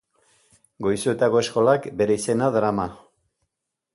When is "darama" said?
2.57-2.87